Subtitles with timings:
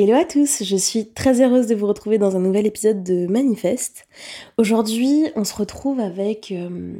[0.00, 3.26] Hello à tous, je suis très heureuse de vous retrouver dans un nouvel épisode de
[3.26, 4.06] Manifeste.
[4.58, 6.92] Aujourd'hui, on se retrouve avec euh,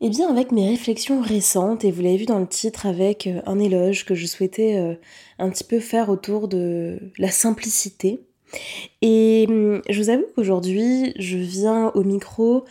[0.00, 3.40] eh bien avec mes réflexions récentes et vous l'avez vu dans le titre avec euh,
[3.46, 4.94] un éloge que je souhaitais euh,
[5.38, 8.20] un petit peu faire autour de la simplicité.
[9.02, 12.64] Et hum, je vous avoue qu'aujourd'hui, je viens au micro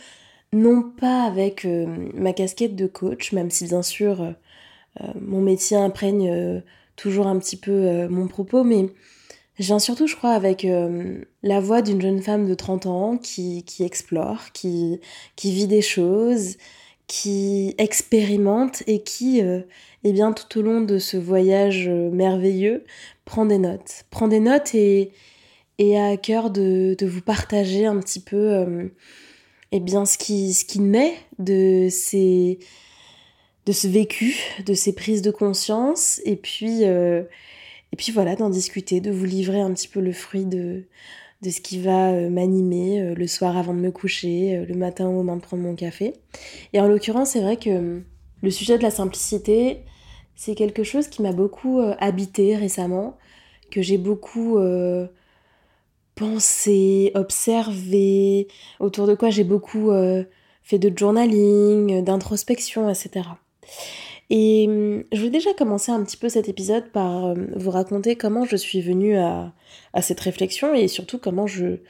[0.52, 1.66] non pas avec
[2.14, 4.34] ma casquette de coach, même si bien sûr
[5.20, 6.62] mon métier imprègne
[7.00, 8.90] toujours un petit peu euh, mon propos, mais
[9.58, 13.16] je viens surtout, je crois, avec euh, la voix d'une jeune femme de 30 ans
[13.16, 15.00] qui, explore, qui,
[15.42, 16.56] vit des choses,
[17.06, 19.62] qui expérimente et qui, euh,
[20.04, 22.84] eh bien, tout au long de ce voyage merveilleux,
[23.24, 24.04] prend des notes.
[24.10, 25.12] Prend des notes et,
[25.96, 28.90] a à cœur de, de vous partager un petit peu
[29.72, 32.58] eh bien, ce qui, ce qui naît de ces
[33.70, 37.22] de ce vécu, de ces prises de conscience, et puis, euh,
[37.92, 40.82] et puis voilà, d'en discuter, de vous livrer un petit peu le fruit de,
[41.42, 45.06] de ce qui va euh, m'animer euh, le soir avant de me coucher, le matin
[45.06, 46.14] au moment de prendre mon café.
[46.72, 48.02] Et en l'occurrence, c'est vrai que
[48.42, 49.84] le sujet de la simplicité,
[50.34, 53.18] c'est quelque chose qui m'a beaucoup habité récemment,
[53.70, 54.58] que j'ai beaucoup
[56.16, 58.48] pensé, observé,
[58.80, 59.90] autour de quoi j'ai beaucoup
[60.62, 63.28] fait de journaling, d'introspection, etc.
[64.30, 68.16] Et hum, je vais déjà commencer un petit peu cet épisode par hum, vous raconter
[68.16, 69.52] comment je suis venue à,
[70.00, 71.80] cette réflexion et surtout comment je,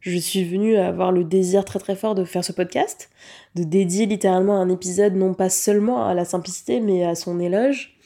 [0.00, 3.10] je suis venue à avoir le désir très très fort de faire ce podcast,
[3.54, 7.98] de dédier littéralement un épisode non pas seulement à la simplicité mais à son éloge.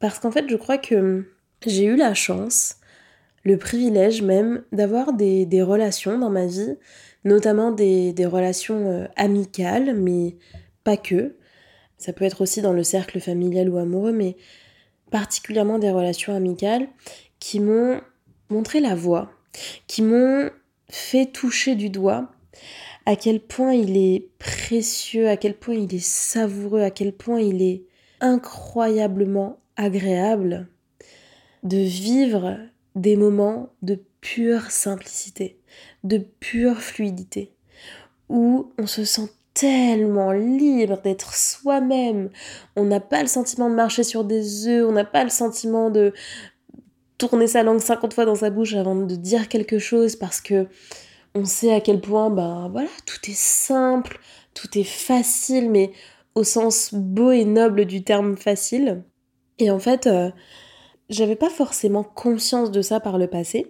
[0.00, 1.24] Parce qu'en fait je crois que hum,
[1.66, 2.76] j'ai eu la chance,
[3.44, 6.76] le privilège même d'avoir des, relations dans ma vie,
[7.24, 10.36] notamment des, des relations euh, amicales, mais
[10.84, 11.34] pas que,
[12.00, 14.36] ça peut être aussi dans le cercle familial ou amoureux, mais
[15.10, 16.88] particulièrement des relations amicales
[17.38, 18.00] qui m'ont
[18.48, 19.30] montré la voie,
[19.86, 20.50] qui m'ont
[20.88, 22.32] fait toucher du doigt
[23.04, 27.40] à quel point il est précieux, à quel point il est savoureux, à quel point
[27.40, 27.84] il est
[28.20, 30.68] incroyablement agréable
[31.62, 32.58] de vivre
[32.94, 35.60] des moments de pure simplicité,
[36.02, 37.52] de pure fluidité,
[38.30, 39.28] où on se sent
[39.60, 42.30] tellement libre d'être soi-même.
[42.76, 45.90] On n'a pas le sentiment de marcher sur des œufs, on n'a pas le sentiment
[45.90, 46.14] de
[47.18, 50.66] tourner sa langue 50 fois dans sa bouche avant de dire quelque chose parce que
[51.34, 54.18] on sait à quel point ben voilà, tout est simple,
[54.54, 55.90] tout est facile mais
[56.34, 59.02] au sens beau et noble du terme facile.
[59.58, 60.30] Et en fait, euh,
[61.10, 63.66] j'avais pas forcément conscience de ça par le passé.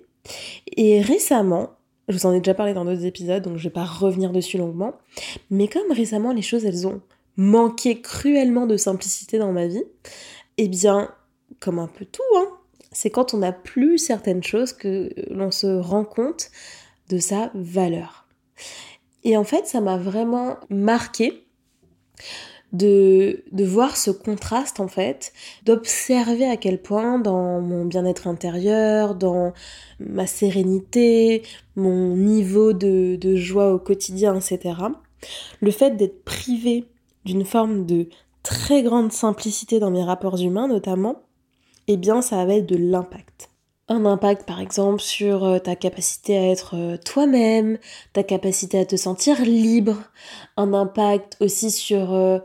[0.69, 1.71] Et récemment,
[2.11, 4.59] je vous en ai déjà parlé dans d'autres épisodes, donc je vais pas revenir dessus
[4.59, 4.95] longuement.
[5.51, 7.01] Mais comme récemment les choses elles ont
[7.37, 9.85] manqué cruellement de simplicité dans ma vie,
[10.59, 11.11] eh bien,
[11.59, 12.49] comme un peu tout, hein,
[12.93, 16.51] c'est quand on n'a plus certaines choses que l'on se rend compte
[17.09, 18.27] de sa valeur.
[19.25, 21.47] Et en fait, ça m'a vraiment marqué
[22.73, 25.33] de, de voir ce contraste en fait,
[25.65, 29.53] d'observer à quel point dans mon bien-être intérieur, dans
[29.99, 31.43] ma sérénité,
[31.77, 34.77] mon niveau de, joie au quotidien, etc.,
[35.61, 36.87] le fait d'être privé
[37.25, 38.09] d'une forme de
[38.43, 41.23] très grande simplicité dans mes rapports humains notamment,
[41.89, 43.51] eh bien ça avait de l'impact.
[43.89, 47.77] Un impact par exemple sur euh, ta capacité à être euh, toi-même,
[48.13, 49.97] ta capacité à te sentir libre,
[50.57, 52.39] un impact aussi sur euh,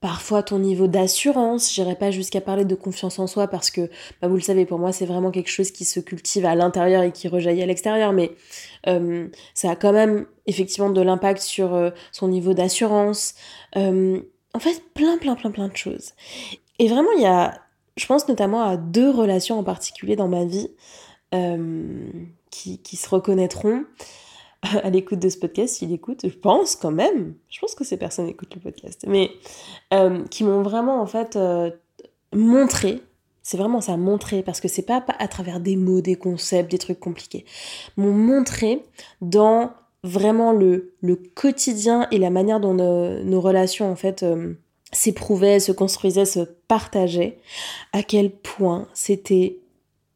[0.00, 1.72] parfois ton niveau d'assurance.
[1.72, 3.90] J'irai pas jusqu'à parler de confiance en soi parce que,
[4.20, 7.02] bah, vous le savez, pour moi, c'est vraiment quelque chose qui se cultive à l'intérieur
[7.02, 8.32] et qui rejaillit à l'extérieur, mais
[8.86, 13.34] euh, ça a quand même effectivement de l'impact sur euh, son niveau d'assurance.
[13.76, 14.20] Euh,
[14.54, 16.12] en fait, plein, plein, plein, plein de choses.
[16.78, 17.54] Et vraiment, il y a,
[17.96, 20.70] je pense notamment à deux relations en particulier dans ma vie
[22.50, 23.84] qui, qui se reconnaîtront.
[24.82, 27.96] à l'écoute de ce podcast, s'il écoute, je pense quand même, je pense que ces
[27.96, 29.30] personnes écoutent le podcast, mais
[29.92, 31.70] euh, qui m'ont vraiment en fait euh,
[32.34, 33.02] montré,
[33.42, 36.78] c'est vraiment ça, montrer, parce que c'est pas à travers des mots, des concepts, des
[36.78, 37.44] trucs compliqués,
[37.96, 38.82] m'ont montré
[39.20, 39.72] dans
[40.02, 44.54] vraiment le, le quotidien et la manière dont nos, relations en fait euh,
[44.92, 47.38] s'éprouvaient, se construisaient, se partageaient,
[47.92, 49.58] à quel point c'était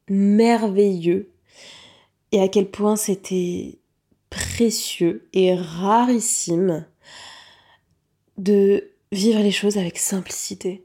[0.09, 1.31] merveilleux
[2.31, 3.79] et à quel point c'était
[4.31, 6.87] précieux et rarissime
[8.37, 10.83] de vivre les choses avec simplicité.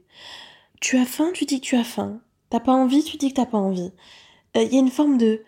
[0.79, 2.21] Tu as faim, tu dis que tu as faim.
[2.51, 3.91] T'as pas envie, tu dis que t'as pas envie.
[4.53, 5.43] Il euh, y a une forme de...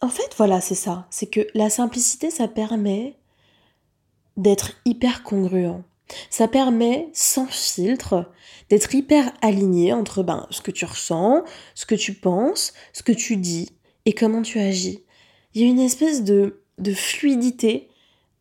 [0.00, 1.06] En fait, voilà, c'est ça.
[1.10, 3.16] C'est que la simplicité, ça permet
[4.36, 5.82] d'être hyper congruent.
[6.30, 8.30] Ça permet, sans filtre,
[8.68, 11.42] d'être hyper aligné entre ben, ce que tu ressens,
[11.74, 13.70] ce que tu penses, ce que tu dis
[14.04, 15.04] et comment tu agis.
[15.54, 17.88] Il y a une espèce de, de fluidité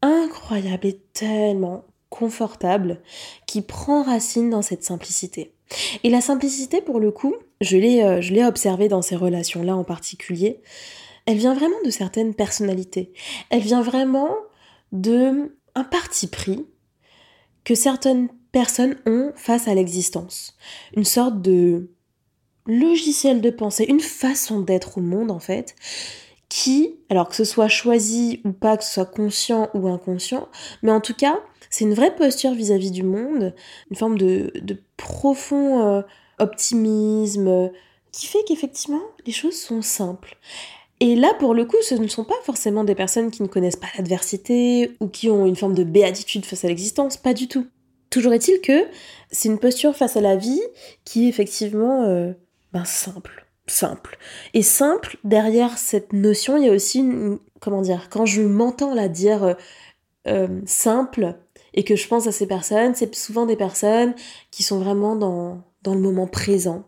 [0.01, 3.01] incroyable et tellement confortable
[3.45, 5.53] qui prend racine dans cette simplicité.
[6.03, 9.75] Et la simplicité, pour le coup, je l'ai, euh, je l'ai observé dans ces relations-là
[9.75, 10.61] en particulier,
[11.25, 13.11] elle vient vraiment de certaines personnalités.
[13.49, 14.29] Elle vient vraiment
[14.91, 16.65] de un parti pris
[17.63, 20.55] que certaines personnes ont face à l'existence.
[20.95, 21.89] Une sorte de
[22.67, 25.75] logiciel de pensée, une façon d'être au monde en fait,
[26.49, 30.47] qui, alors que ce soit choisi ou pas, que ce soit conscient ou inconscient,
[30.83, 31.39] mais en tout cas,
[31.69, 33.53] c'est une vraie posture vis-à-vis du monde,
[33.89, 34.51] une forme de,
[34.97, 36.01] profond euh,
[36.39, 37.71] optimisme,
[38.11, 40.37] qui fait qu'effectivement, les choses sont simples.
[41.01, 43.75] Et là, pour le coup, ce ne sont pas forcément des personnes qui ne connaissent
[43.75, 47.67] pas l'adversité ou qui ont une forme de béatitude face à l'existence, pas du tout.
[48.09, 48.85] Toujours est-il que
[49.31, 50.61] c'est une posture face à la vie
[51.03, 52.31] qui est effectivement euh,
[52.71, 53.44] ben, simple.
[53.67, 54.17] Simple.
[54.53, 58.93] Et simple, derrière cette notion, il y a aussi une, comment dire, quand je m'entends
[58.93, 59.53] la dire euh,
[60.27, 61.35] euh, simple
[61.73, 64.13] et que je pense à ces personnes, c'est souvent des personnes
[64.51, 66.83] qui sont vraiment dans dans le moment présent,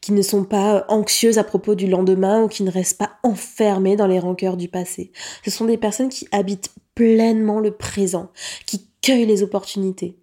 [0.00, 3.96] qui ne sont pas anxieuses à propos du lendemain ou qui ne restent pas enfermées
[3.96, 5.10] dans les rancœurs du passé.
[5.42, 8.30] Ce sont des personnes qui habitent pleinement le présent,
[8.66, 10.18] qui cueillent les opportunités,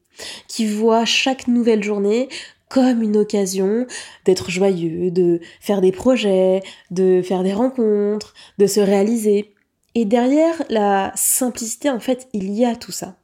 [0.47, 2.29] qui voient chaque nouvelle journée
[2.69, 3.87] comme une occasion
[4.25, 6.61] d'être joyeux, de faire des projets,
[6.91, 9.53] de faire des rencontres, de se réaliser.
[9.95, 13.17] Et derrière la simplicité, en fait, il y a tout ça.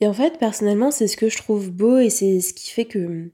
[0.00, 2.84] Et en fait, personnellement, c'est ce que je trouve beau et c'est ce qui fait
[2.84, 3.30] que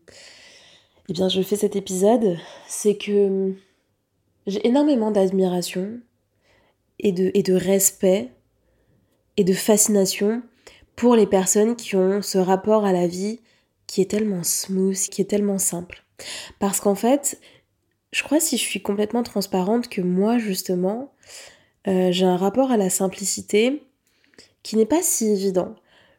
[1.09, 2.37] eh bien, je fais cet épisode,
[2.69, 3.55] c'est que
[4.47, 6.01] j'ai énormément d'admiration
[6.99, 8.31] et de, et de respect
[9.39, 10.43] et de fascination
[10.97, 13.41] pour les personnes qui ont ce rapport à la vie
[13.89, 16.05] qui est tellement smooth, qui est tellement simple.
[16.61, 17.41] Parce qu'en fait,
[18.13, 21.13] je crois si je suis complètement transparente que moi justement,
[21.89, 23.83] euh, j'ai un rapport à la simplicité
[24.63, 25.75] qui n'est pas si évident.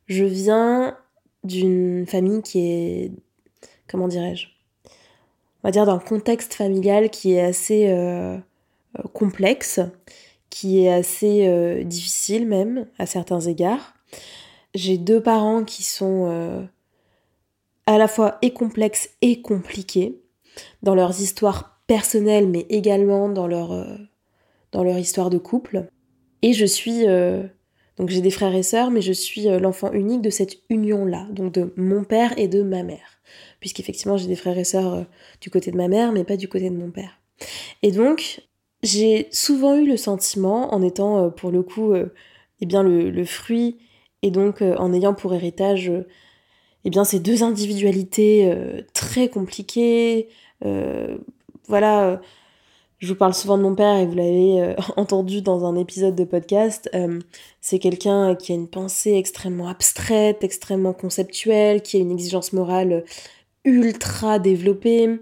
[0.07, 0.97] Je viens
[1.43, 3.11] d'une famille qui est,
[3.87, 4.47] comment dirais-je,
[4.85, 8.37] on va dire, d'un contexte familial qui est assez euh,
[8.97, 9.79] euh, complexe,
[10.49, 13.93] qui est assez difficile même à certains égards.
[14.73, 16.67] J'ai deux parents qui sont
[17.91, 20.21] à la fois et complexes et compliqués
[20.83, 23.69] dans leurs histoires personnelles, mais également dans leur,
[24.71, 25.87] dans leur histoire de couple.
[26.41, 27.05] Et je suis
[27.97, 31.53] donc j'ai des frères et sœurs, mais je suis l'enfant unique de cette union-là, donc
[31.53, 33.19] de mon père et de ma mère
[33.59, 35.03] puisqu'effectivement j'ai des frères et sœurs euh,
[35.41, 37.19] du côté de ma mère, mais pas du côté de mon père.
[37.81, 38.41] Et donc,
[38.83, 42.13] j'ai souvent eu le sentiment, en étant euh, pour le coup euh,
[42.61, 43.77] eh bien, le, fruit,
[44.21, 45.89] et donc en ayant pour héritage
[46.85, 48.51] eh bien, ces deux individualités
[48.93, 50.29] très compliquées,
[51.67, 52.21] voilà,
[52.99, 56.23] je vous parle souvent de mon père et vous l'avez entendu dans un épisode de
[56.23, 56.89] podcast.
[57.61, 63.03] c'est quelqu'un qui a une pensée extrêmement abstraite, extrêmement conceptuelle, qui a une exigence morale
[63.65, 65.19] ultra développée.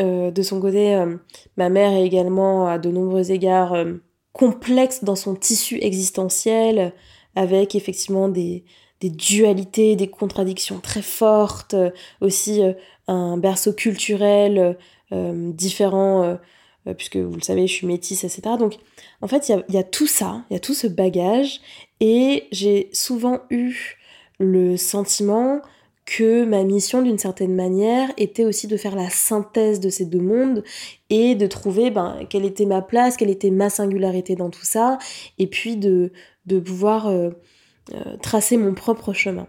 [0.00, 1.16] Euh, de son côté, euh,
[1.56, 3.94] ma mère est également à de nombreux égards euh,
[4.32, 6.94] complexe dans son tissu existentiel,
[7.34, 8.64] avec effectivement des,
[9.02, 11.74] des dualités, des contradictions très fortes,
[12.20, 12.62] aussi
[13.08, 14.78] un berceau culturel
[15.10, 16.38] différent,
[16.96, 18.42] puisque vous le savez, je suis métisse, etc.
[18.58, 18.76] Donc
[19.20, 21.60] en fait, il y, a, tout ça, il y a tout ce bagage,
[22.00, 23.98] et j'ai souvent eu
[24.38, 25.60] le sentiment
[26.04, 30.20] que ma mission d'une certaine manière était aussi de faire la synthèse de ces deux
[30.20, 30.64] mondes
[31.10, 34.98] et de trouver ben, quelle était ma place, quelle était ma singularité dans tout ça,
[35.38, 36.12] et puis de,
[36.64, 37.30] pouvoir euh,
[37.94, 39.46] euh, tracer mon propre chemin.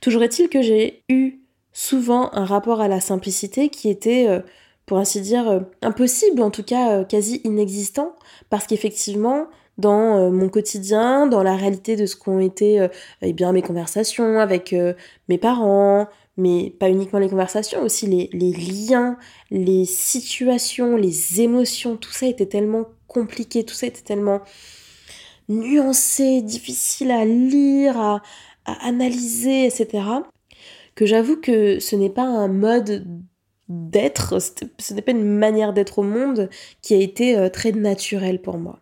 [0.00, 1.40] Toujours est-il que j'ai eu
[1.72, 4.40] souvent un rapport à la simplicité qui était, euh,
[4.86, 8.16] pour ainsi dire, impossible, en tout cas quasi inexistant,
[8.50, 9.46] parce qu'effectivement,
[9.78, 12.88] dans euh, mon quotidien, dans la réalité de ce qu'ont été euh,
[13.22, 14.94] eh bien, mes conversations avec euh,
[15.28, 19.18] mes parents, mais pas uniquement les conversations, aussi les, liens,
[19.50, 24.40] les situations, les émotions, tout ça était tellement compliqué, tout ça était tellement
[25.48, 28.22] nuancé, difficile à lire, à,
[28.64, 30.04] analyser, etc.
[30.94, 33.06] que j'avoue que ce n'est pas un mode
[33.68, 36.50] d'être, ce n'est pas une manière d'être au monde
[36.82, 38.80] qui a été euh, très naturelle pour moi.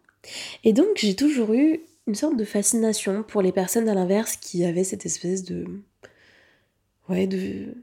[0.65, 4.65] Et donc j'ai toujours eu une sorte de fascination pour les personnes à l'inverse qui
[4.65, 5.65] avaient cette espèce de
[7.09, 7.75] ouais de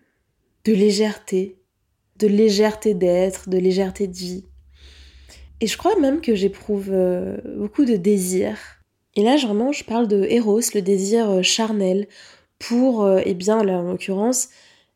[0.65, 1.57] légèreté,
[2.17, 4.43] de légèreté d'être, de légèreté de vie.
[5.61, 8.57] Et je crois même que j'éprouve euh, beaucoup de désir.
[9.15, 12.07] Et là, vraiment, je parle de Eros, le désir euh, charnel,
[12.59, 14.49] pour, eh bien, là, en l'occurrence,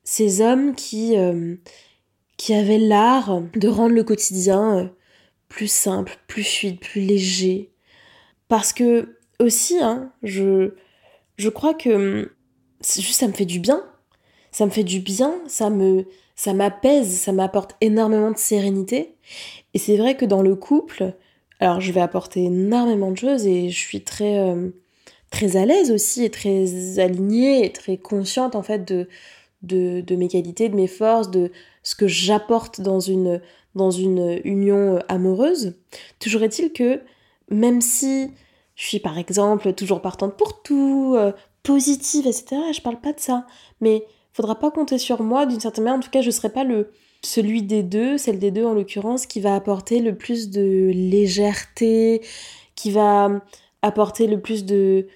[0.04, 1.16] ces hommes qui,
[2.42, 4.88] qui avaient l'art de rendre le quotidien euh,
[5.48, 7.72] plus simple, plus fluide, plus léger.
[8.48, 10.74] Parce que aussi, hein, je,
[11.38, 12.30] je crois que hum,
[12.82, 13.84] juste ça me fait du bien.
[14.50, 16.06] Ça me fait du bien, ça me
[16.42, 19.14] ça m'apaise, ça m'apporte énormément de sérénité.
[19.76, 21.14] Et c'est vrai que dans le couple,
[21.60, 24.72] alors je vais apporter énormément de choses et je suis très euh,
[25.30, 29.08] très à l'aise aussi et très alignée et très consciente en fait de,
[29.62, 31.52] de, mes qualités, de mes forces, de,
[31.84, 33.40] ce que j'apporte dans une,
[33.76, 35.76] dans une union euh, amoureuse.
[36.18, 37.02] Toujours est-il que
[37.52, 38.32] même si
[38.74, 43.20] je suis par exemple toujours partante pour tout, euh, positive, etc., je parle pas de
[43.20, 43.46] ça.
[43.80, 45.98] Mais faudra pas compter sur moi d'une certaine manière.
[45.98, 46.92] En tout cas, je serai pas le
[47.24, 52.26] celui des deux, celle des deux en l'occurrence, qui va apporter le plus de légèreté,
[52.76, 53.30] qui va
[53.84, 55.08] apporter le plus de,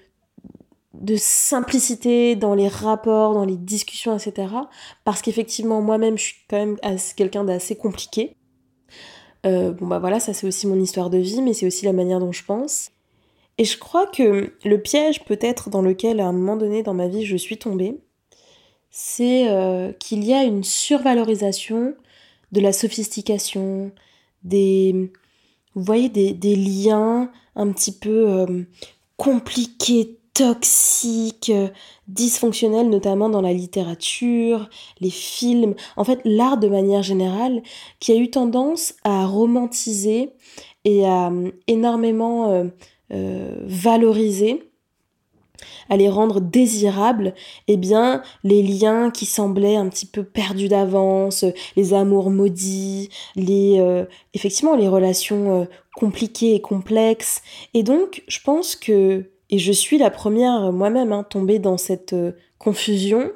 [0.94, 4.54] de simplicité dans les rapports, dans les discussions, etc.
[5.04, 6.76] Parce qu'effectivement, moi-même, je suis quand même
[7.16, 8.36] quelqu'un d'assez compliqué.
[9.44, 11.92] Euh, bon, bah voilà, ça c'est aussi mon histoire de vie, mais c'est aussi la
[11.92, 12.90] manière dont je pense.
[13.58, 17.08] Et je crois que le piège, peut-être, dans lequel à un moment donné dans ma
[17.08, 18.00] vie je suis tombée,
[18.98, 21.94] c'est euh, qu'il y a une survalorisation
[22.52, 23.92] de la sophistication,
[24.42, 25.12] des.
[25.74, 28.62] Vous voyez, des, des liens un petit peu euh,
[29.18, 31.68] compliqués, toxique, euh,
[32.08, 37.62] dysfonctionnel, notamment dans la littérature, les films, en fait l'art de manière générale,
[38.00, 40.30] qui a eu tendance à romantiser
[40.86, 41.30] et à
[41.66, 42.66] énormément
[43.10, 44.65] valoriser
[45.88, 47.34] à les rendre désirables,
[47.68, 51.44] eh bien, les liens qui semblaient un petit peu perdus d'avance,
[51.76, 53.82] les amours maudits, les,
[54.34, 57.42] effectivement, les relations compliquées et complexes.
[57.74, 61.76] Et donc, je pense que et je suis la première euh, moi-même hein, tombée dans
[61.76, 63.30] cette euh, confusion,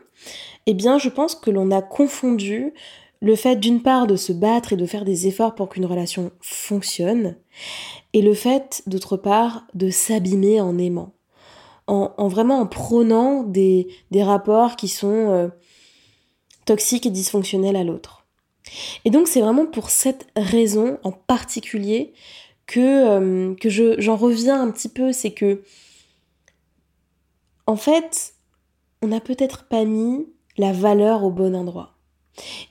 [0.66, 2.74] eh bien je pense que l'on a confondu
[3.20, 6.30] le fait d'une part de se battre et de faire des efforts pour qu'une relation
[6.40, 7.36] fonctionne,
[8.14, 11.12] et le fait d'autre part de s'abîmer en aimant,
[11.90, 15.48] en, vraiment en prônant des, rapports qui sont euh,
[16.64, 18.26] toxiques et dysfonctionnels à l'autre.
[19.04, 22.12] Et donc c'est vraiment pour cette raison en particulier
[22.66, 25.62] que, que j'en reviens un petit peu, c'est que
[27.66, 28.34] en fait,
[29.00, 30.26] on n'a peut-être pas mis
[30.58, 31.94] la valeur au bon endroit.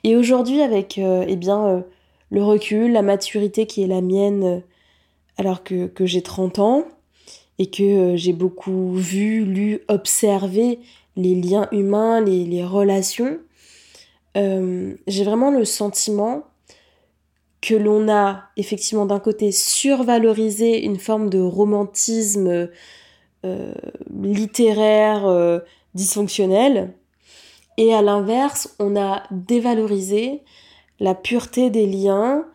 [0.04, 1.82] Et aujourd'hui, avec euh, eh bien, euh,
[2.30, 4.60] le recul, la maturité qui est la mienne, euh,
[5.38, 6.84] alors que, j'ai 30 ans,
[7.60, 10.80] et que j'ai beaucoup vu, lu, observé
[11.16, 13.38] les liens humains, les, relations,
[14.36, 16.46] j'ai vraiment le sentiment
[17.62, 22.70] que l'on a effectivement d'un côté survalorisé une forme de romantisme
[23.46, 23.74] euh,
[24.22, 25.60] littéraire euh,
[25.94, 26.94] dysfonctionnel.
[27.78, 30.44] Et à l'inverse, on a dévalorisé
[31.00, 32.46] la pureté des liens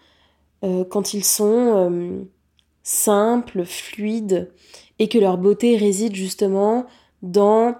[0.62, 2.26] euh, quand ils sont
[2.82, 4.52] simples, fluides,
[4.98, 6.86] et que leur beauté réside justement
[7.22, 7.76] dans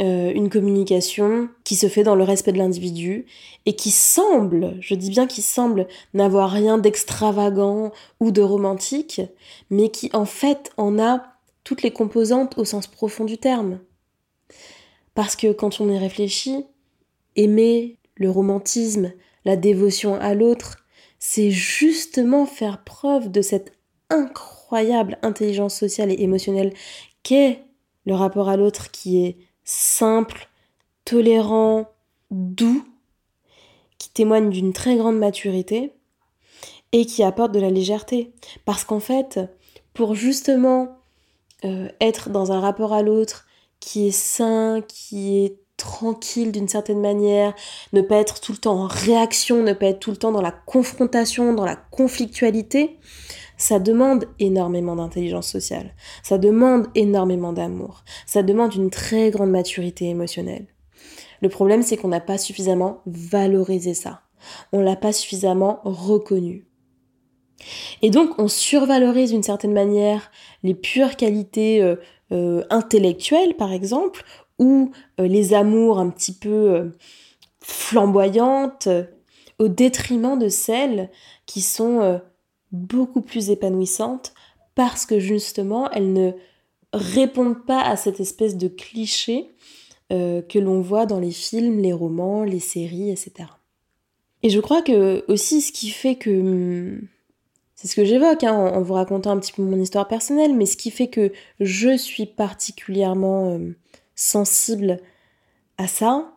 [0.00, 3.26] une communication qui se fait dans le respect de l'individu
[3.66, 9.20] et qui semble, je dis bien qui semble, n'avoir rien d'extravagant ou de romantique,
[9.70, 11.24] mais qui en fait en a
[11.64, 13.80] toutes les composantes au sens profond du terme.
[15.14, 16.64] Parce que quand on y réfléchit,
[17.34, 19.12] aimer le romantisme,
[19.44, 20.86] la dévotion à l'autre,
[21.18, 23.72] c'est justement faire preuve de cette
[24.10, 24.57] incroyable
[25.22, 26.72] intelligence sociale et émotionnelle
[27.22, 27.62] qu'est
[28.06, 30.48] le rapport à l'autre qui est simple,
[31.04, 31.88] tolérant,
[32.30, 32.84] doux,
[33.98, 35.92] qui témoigne d'une très grande maturité
[36.92, 38.32] et qui apporte de la légèreté.
[38.64, 39.40] Parce qu'en fait,
[39.92, 40.98] pour justement
[41.64, 43.46] euh, être dans un rapport à l'autre
[43.80, 47.54] qui est sain, qui est tranquille d'une certaine manière,
[47.92, 50.42] ne pas être tout le temps en réaction, ne pas être tout le temps dans
[50.42, 52.98] la confrontation, dans la conflictualité,
[53.58, 60.08] ça demande énormément d'intelligence sociale, ça demande énormément d'amour, ça demande une très grande maturité
[60.08, 60.66] émotionnelle.
[61.42, 64.22] Le problème, c'est qu'on n'a pas suffisamment valorisé ça,
[64.72, 66.68] on l'a pas suffisamment reconnu.
[68.02, 70.30] Et donc on survalorise d'une certaine manière
[70.62, 71.96] les pures qualités euh,
[72.32, 74.24] euh, intellectuelles, par exemple,
[74.58, 76.92] ou euh, les amours un petit peu
[77.60, 78.88] flamboyantes,
[79.58, 81.10] au détriment de celles
[81.46, 82.20] qui sont
[82.72, 84.32] beaucoup plus épanouissantes
[84.74, 86.32] parce que justement elles ne
[86.92, 89.50] répondent pas à cette espèce de cliché
[90.12, 93.50] euh, que l'on voit dans les films, les romans, les séries, etc.
[94.42, 96.30] Et je crois que aussi ce qui fait que...
[96.30, 97.08] Hmm,
[97.74, 100.66] c'est ce que j'évoque hein, en, vous racontant un petit peu mon histoire personnelle, mais
[100.66, 103.76] ce qui fait que je suis particulièrement euh,
[104.16, 104.98] sensible
[105.76, 106.32] à ça,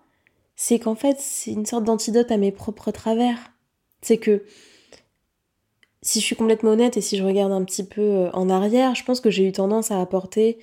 [0.55, 3.53] c'est qu'en fait c'est une sorte d'antidote à mes propres travers.
[4.01, 4.43] C'est que
[6.01, 8.95] si je suis complètement honnête et si je regarde un petit peu euh, en arrière,
[8.95, 10.59] je pense que j'ai eu tendance à apporter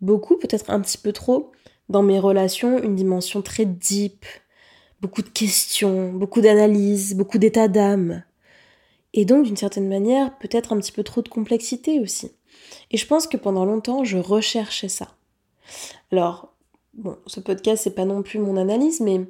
[0.00, 1.52] beaucoup, peut-être un petit peu trop,
[1.88, 4.24] dans mes relations, une dimension très deep,
[5.00, 8.22] beaucoup de questions, beaucoup d'analyses, beaucoup d'état d'âme.
[9.14, 12.30] Et donc, d'une certaine manière, peut-être un petit peu trop de complexité aussi.
[12.90, 15.08] Et je pense que pendant longtemps, je recherchais ça.
[16.10, 16.54] Alors,
[16.94, 19.20] bon, ce podcast, c'est pas non plus mon analyse, mais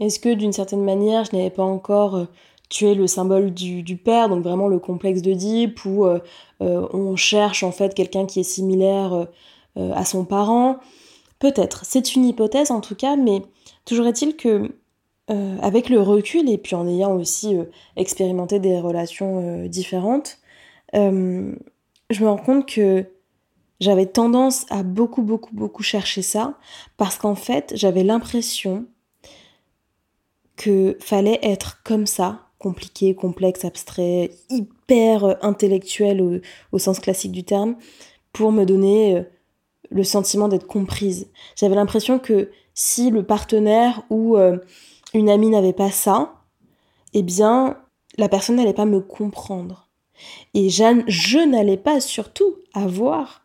[0.00, 2.26] est-ce que d'une certaine manière, je n'avais pas encore euh,
[2.68, 6.18] tu es le symbole du, père, donc vraiment le complexe d'Oedipe, où euh,
[6.62, 9.28] euh, on cherche en fait quelqu'un qui est similaire
[9.76, 10.78] euh, à son parent.
[11.38, 13.42] Peut-être, c'est une hypothèse en tout cas, mais
[13.84, 14.72] toujours est-il que
[15.60, 17.56] avec le recul et puis en ayant aussi
[17.96, 20.38] expérimenté des relations différentes,
[20.92, 23.06] je me rends compte que
[23.80, 26.54] j'avais tendance à beaucoup, beaucoup, beaucoup chercher ça,
[26.96, 28.86] parce qu'en fait, j'avais l'impression
[30.54, 37.44] que fallait être comme ça compliqué, complexe, abstrait, hyper euh, intellectuel au, sens classique du
[37.44, 37.76] terme,
[38.32, 39.22] pour me donner euh,
[39.90, 41.30] le sentiment d'être comprise.
[41.56, 44.58] J'avais l'impression que si le partenaire ou euh,
[45.14, 46.34] une amie n'avait pas ça,
[47.14, 47.78] eh bien,
[48.18, 49.88] la personne n'allait pas me comprendre.
[50.54, 53.42] Et je n'allais pas surtout avoir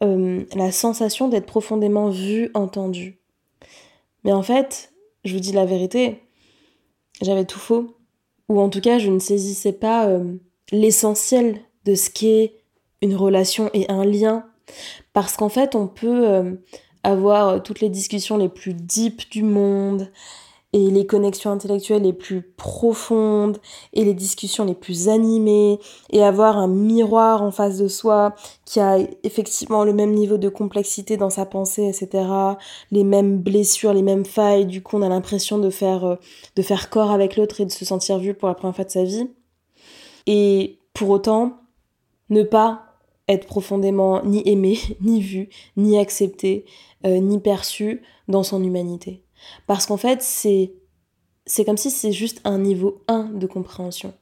[0.00, 3.18] la sensation d'être profondément vue, entendue.
[4.24, 4.92] Mais en fait,
[5.24, 6.22] je vous dis la vérité,
[7.20, 7.97] j'avais tout faux
[8.48, 10.34] ou en tout cas je ne saisissais pas euh,
[10.72, 12.54] l'essentiel de ce qu'est
[13.02, 14.44] une relation et un lien.
[15.12, 16.52] Parce qu'en fait, on peut euh,
[17.02, 20.10] avoir toutes les discussions les plus deep du monde
[20.74, 23.58] et les connexions intellectuelles les plus profondes
[23.94, 25.78] et les discussions les plus animées
[26.10, 28.34] et avoir un miroir en face de soi
[28.66, 32.28] qui a effectivement le même niveau de complexité dans sa pensée, etc.
[32.90, 34.66] Les mêmes blessures, les mêmes failles.
[34.66, 36.16] Du coup, on a l'impression de faire, euh,
[36.56, 38.90] de faire corps avec l'autre et de se sentir vu pour la première fois de
[38.90, 39.30] sa vie.
[40.26, 41.56] Et pour autant,
[42.28, 42.88] ne pas
[43.26, 46.66] être profondément ni aimé, ni vu, ni accepté,
[47.06, 49.22] euh, ni perçu dans son humanité.
[49.66, 50.72] Parce qu'en fait, c'est
[51.46, 54.12] c'est comme si c'est juste un niveau 1 de compréhension.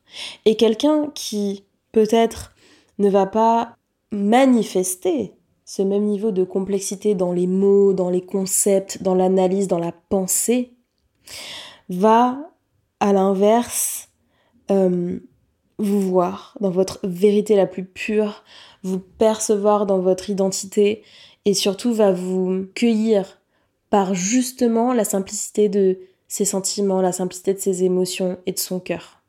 [0.44, 2.55] Et quelqu'un qui peut-être
[2.98, 3.76] ne va pas
[4.12, 5.33] manifester
[5.64, 9.90] ce même niveau de complexité dans les mots, dans les concepts, dans l'analyse, dans la
[9.90, 10.72] pensée,
[11.88, 12.38] va
[13.00, 14.09] à l'inverse
[14.70, 15.18] euh,
[15.79, 18.44] vous voir dans votre vérité la plus pure,
[18.85, 21.02] vous percevoir dans votre identité
[21.44, 23.36] et surtout va vous cueillir
[23.90, 28.81] par justement la simplicité de ses sentiments, la simplicité de ses émotions et de son
[28.81, 29.22] cœur.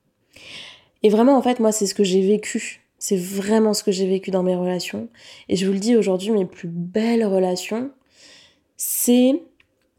[1.03, 2.81] Et vraiment, en fait, moi, c'est ce que j'ai vécu.
[2.99, 5.09] C'est vraiment ce que j'ai vécu dans mes relations.
[5.49, 7.91] Et je vous le dis aujourd'hui, mes plus belles relations,
[8.75, 9.43] c'est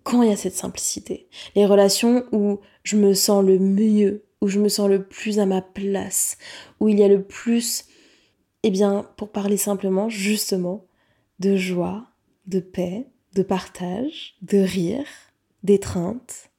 [0.02, 1.28] quand il y a cette simplicité.
[1.54, 5.46] Les relations où je me sens le mieux, où je me sens le plus à
[5.46, 6.38] ma place,
[6.80, 7.84] où il y a le plus,
[8.64, 10.86] eh bien, pour parler simplement, justement,
[11.38, 12.06] de joie,
[12.46, 15.06] de paix, de partage, de rire,
[15.62, 16.50] d'étreinte,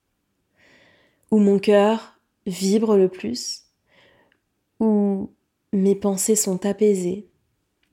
[1.31, 3.65] où mon cœur vibre le plus,
[4.79, 5.31] où
[5.73, 7.27] mes pensées sont apaisées,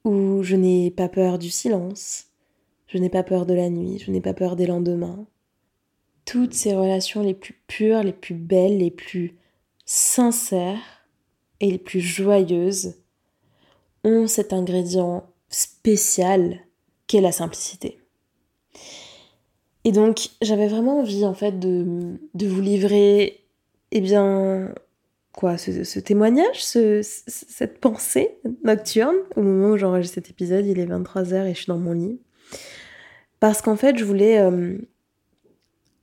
[0.05, 2.27] où je n'ai pas peur du silence,
[2.87, 5.27] je n'ai pas peur de la nuit, je n'ai pas peur des lendemains.
[6.25, 9.37] Toutes ces relations les plus pures, les plus belles, les plus
[9.85, 11.07] sincères
[11.61, 12.97] et les plus joyeuses
[14.05, 16.61] ont cet ingrédient spécial
[17.07, 18.01] qu'est la simplicité.
[19.85, 23.45] Et donc, j'avais vraiment envie, en fait, de, vous livrer,
[23.93, 24.75] eh bien,
[25.33, 31.47] quoi, ce, témoignage, cette pensée nocturne, au moment où j'enregistre cet épisode, il est 23h
[31.47, 32.19] et je suis dans mon lit.
[33.39, 34.77] Parce qu'en fait, je voulais euh,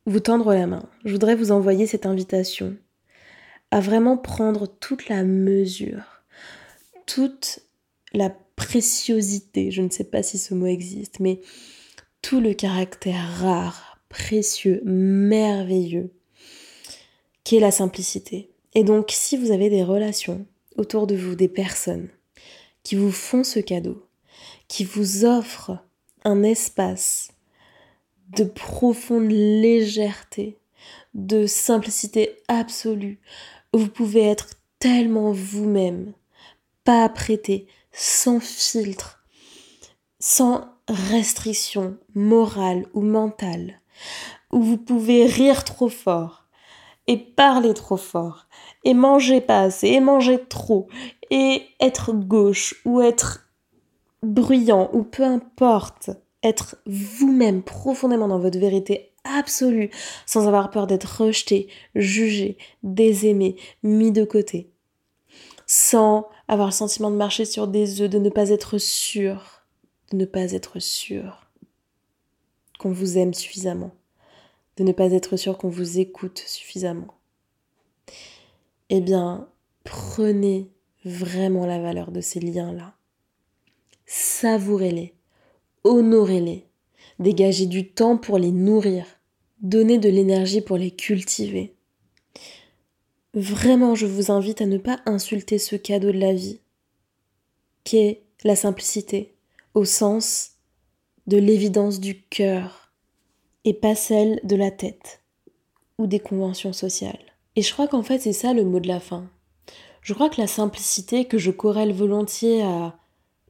[0.05, 0.83] vous tendre la main.
[1.03, 2.77] Je voudrais vous envoyer cette invitation
[3.71, 6.23] à vraiment prendre toute la mesure,
[7.07, 7.59] toute
[8.13, 11.41] la préciosité, je ne sais pas si ce mot existe, mais
[12.23, 16.11] tout le caractère rare, précieux, merveilleux
[17.43, 18.49] qu'est la simplicité.
[18.73, 22.09] Et donc si vous avez des relations autour de vous, des personnes
[22.81, 24.07] qui vous font ce cadeau,
[24.67, 25.77] qui vous offrent
[26.23, 27.27] un espace
[28.29, 30.57] de profonde légèreté,
[31.13, 33.19] de simplicité absolue,
[33.73, 36.13] vous pouvez être tellement vous-même,
[36.85, 39.23] pas apprêté, sans filtre,
[40.19, 43.79] sans restriction morale ou mentale,
[44.51, 46.45] où vous pouvez rire trop fort
[47.07, 48.47] et parler trop fort
[48.83, 50.87] et manger pas assez et manger trop
[51.29, 53.49] et être gauche ou être
[54.21, 56.11] bruyant ou peu importe,
[56.43, 59.89] être vous-même profondément dans votre vérité absolue
[60.25, 64.71] sans avoir peur d'être rejeté, jugé, désaimé, mis de côté,
[65.65, 69.52] sans avoir le sentiment de marcher sur des œufs, de ne pas être sûr,
[70.13, 71.47] de ne pas être sûr
[72.77, 73.91] qu'on vous aime suffisamment,
[74.77, 77.15] de ne pas être sûr qu'on vous écoute suffisamment.
[78.89, 79.49] Eh bien,
[79.83, 80.69] prenez
[81.03, 82.95] vraiment la valeur de ces liens-là.
[84.05, 85.15] Savourez-les,
[85.83, 86.67] honorez-les,
[87.17, 89.05] dégagez du temps pour les nourrir,
[89.61, 91.75] donnez de l'énergie pour les cultiver.
[93.33, 96.59] Vraiment, je vous invite à ne pas insulter ce cadeau de la vie,
[97.83, 99.33] qu'est la simplicité,
[99.73, 100.51] au sens
[101.27, 102.91] de l'évidence du cœur,
[103.65, 105.21] et pas celle de la tête
[105.97, 107.33] ou des conventions sociales.
[107.55, 109.29] Et je crois qu'en fait, c'est ça le mot de la fin.
[110.01, 112.97] Je crois que la simplicité, que je corrèle volontiers à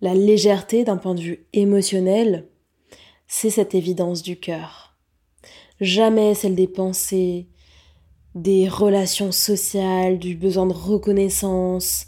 [0.01, 2.47] la légèreté d'un point de vue émotionnel,
[3.27, 4.95] c'est cette évidence du cœur.
[5.79, 7.47] Jamais celle des pensées,
[8.36, 12.07] des relations sociales, du besoin de reconnaissance,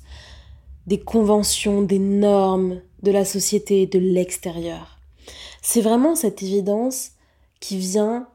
[0.88, 5.00] des conventions, des normes de la société, de l'extérieur.
[5.62, 7.12] C'est vraiment cette évidence
[7.60, 8.28] qui vient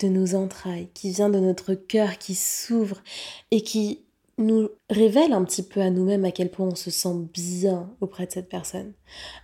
[0.00, 3.02] de nos entrailles, qui vient de notre cœur, qui s'ouvre
[3.50, 4.04] et qui
[4.36, 8.26] nous révèle un petit peu à nous-mêmes à quel point on se sent bien auprès
[8.26, 8.92] de cette personne,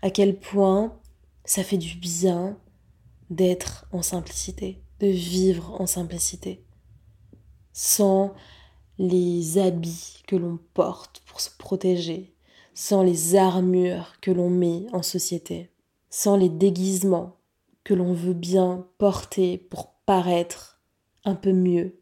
[0.02, 0.98] à quel point
[1.44, 2.58] ça fait du bien
[3.30, 6.64] d'être en simplicité, de vivre en simplicité,
[7.72, 8.34] sans
[8.98, 12.34] les habits que l'on porte pour se protéger,
[12.74, 15.70] sans les armures que l'on met en société,
[16.08, 17.36] sans les déguisements
[17.84, 20.80] que l'on veut bien porter pour paraître
[21.24, 22.00] un peu mieux,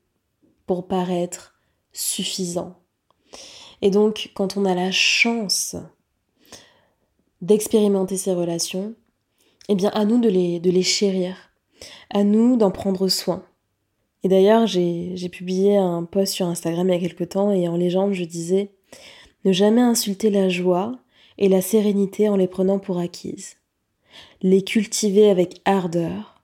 [0.66, 1.60] pour paraître
[1.92, 2.76] suffisant.
[3.82, 5.76] Et donc, quand on a la chance
[7.40, 8.94] d'expérimenter ces relations,
[9.68, 11.36] eh bien, à nous de les, de les chérir,
[12.10, 13.44] à nous d'en prendre soin.
[14.24, 17.76] Et d'ailleurs, j'ai publié un post sur Instagram il y a quelque temps et en
[17.76, 18.72] légende, je disais
[19.44, 20.98] Ne jamais insulter la joie
[21.38, 23.56] et la sérénité en les prenant pour acquises.
[24.42, 26.42] Les cultiver avec ardeur,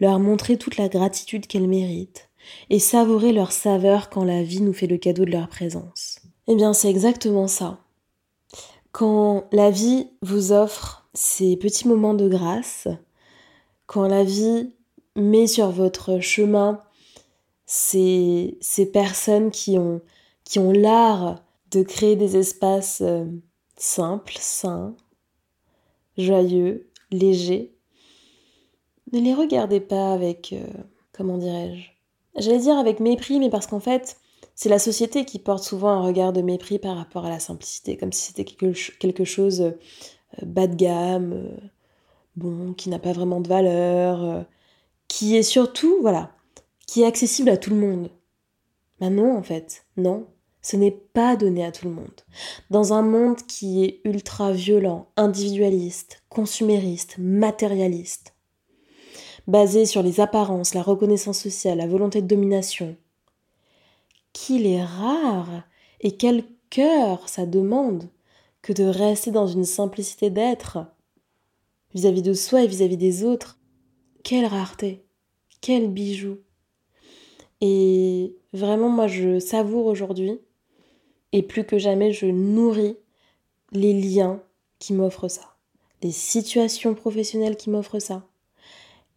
[0.00, 2.28] leur montrer toute la gratitude qu'elles méritent
[2.70, 6.20] et savourer leur saveur quand la vie nous fait le cadeau de leur présence.
[6.46, 7.80] Eh bien, c'est exactement ça.
[8.92, 12.88] Quand la vie vous offre ces petits moments de grâce,
[13.86, 14.70] quand la vie
[15.16, 16.80] met sur votre chemin
[17.66, 18.58] ces,
[18.92, 20.00] personnes qui ont,
[20.44, 21.42] qui ont l'art
[21.76, 23.26] de créer des espaces euh,
[23.76, 24.96] simples, sains,
[26.16, 27.74] joyeux, légers,
[29.12, 30.66] ne les regardez pas avec, euh,
[31.12, 31.90] comment dirais-je,
[32.40, 34.16] J'allais dire avec mépris, mais parce qu'en fait,
[34.54, 37.96] c'est la société qui porte souvent un regard de mépris par rapport à la simplicité,
[37.96, 39.72] comme si c'était quelque, chose euh,
[40.42, 41.50] bas de gamme,
[42.36, 44.46] bon, qui n'a pas vraiment de valeur,
[45.08, 46.30] qui est surtout, voilà,
[46.86, 48.10] qui est accessible à tout le monde.
[49.00, 50.26] Ben non, en fait, non,
[50.66, 52.22] ce n'est pas donné à tout le monde.
[52.70, 58.34] Dans un monde qui est ultra violent, individualiste, consumériste, matérialiste,
[59.46, 62.96] basé sur les apparences, la reconnaissance sociale, la volonté de domination,
[64.32, 65.62] qu'il est rare
[66.00, 68.08] et quel cœur ça demande
[68.60, 70.78] que de rester dans une simplicité d'être
[71.94, 73.60] vis-à-vis de soi et vis-à-vis des autres.
[74.24, 75.04] Quelle rareté,
[75.60, 76.38] quel bijou.
[77.60, 80.40] Et vraiment, moi, je savoure aujourd'hui,
[81.32, 82.96] et plus que jamais, je nourris
[83.72, 84.42] les liens
[84.78, 85.56] qui m'offrent ça,
[86.02, 88.26] les situations professionnelles qui m'offrent ça,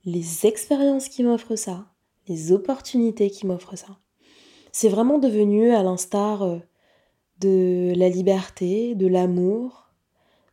[0.05, 1.85] les expériences qui m'offrent ça,
[2.27, 3.97] les opportunités qui m'offrent ça.
[4.71, 6.59] C'est vraiment devenu, à l'instar euh,
[7.39, 9.89] de la liberté, de l'amour,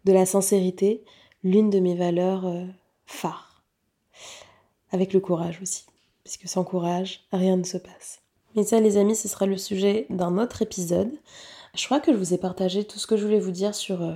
[0.05, 1.05] de la sincérité,
[1.43, 2.65] l'une de mes valeurs euh,
[3.07, 3.65] phares.
[4.91, 5.85] Avec le courage aussi,
[6.25, 8.23] puisque sans courage, rien ne se passe.
[8.57, 11.11] Mais ça, les amis, ce sera le sujet d'un autre épisode.
[11.75, 14.03] Je crois que je vous ai partagé tout ce que je voulais vous dire sur,
[14.03, 14.15] euh,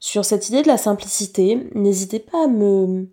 [0.00, 1.68] sur cette idée de la simplicité.
[1.74, 3.08] N'hésitez pas à me,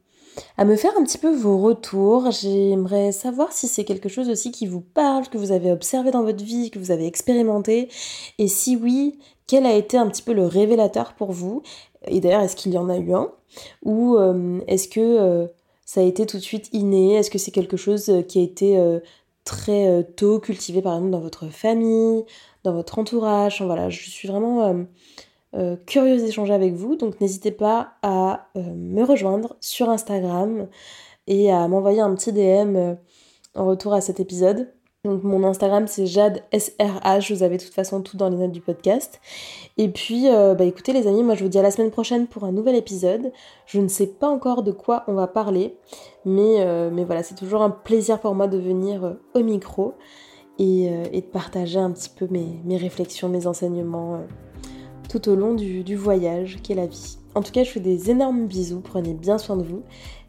[0.76, 2.32] faire un petit peu vos retours.
[2.32, 6.24] J'aimerais savoir si c'est quelque chose aussi qui vous parle, que vous avez observé dans
[6.24, 7.88] votre vie, que vous avez expérimenté.
[8.40, 11.62] Et si oui, quel a été un petit peu le révélateur pour vous?
[12.08, 13.32] Et d'ailleurs, est-ce qu'il y en a eu un?
[13.84, 15.48] Ou euh, est-ce que euh,
[15.86, 17.16] ça a été tout de suite inné?
[17.16, 19.00] Est-ce que c'est quelque chose qui a été
[19.44, 22.24] très tôt cultivé par exemple dans votre famille,
[22.64, 23.62] dans votre entourage.
[23.62, 24.86] voilà, je suis vraiment
[25.88, 30.68] curieuse d'échanger avec vous, donc n'hésitez pas à me rejoindre sur Instagram
[31.28, 32.96] et à m'envoyer un petit DM
[33.56, 34.72] en retour à cet épisode.
[35.06, 38.52] Donc mon Instagram c'est Jade SRH, vous avez de toute façon tout dans les notes
[38.52, 39.22] du podcast.
[39.78, 42.28] Et puis euh, bah écoutez les amis, moi je vous dis à la semaine prochaine
[42.28, 43.32] pour un nouvel épisode.
[43.66, 45.78] Je ne sais pas encore de quoi on va parler,
[46.26, 49.94] mais, euh, voilà, c'est toujours un plaisir pour moi de venir euh, au micro
[50.58, 54.20] et, de partager un petit peu mes, réflexions, mes enseignements
[55.08, 57.20] tout au long du, voyage qu'est la vie.
[57.36, 59.84] En tout cas, je fais des énormes bisous, prenez bien soin de vous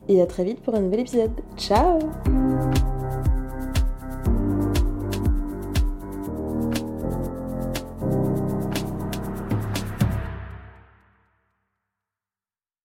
[0.08, 1.32] et à très vite pour un nouvel épisode.
[1.56, 1.98] Ciao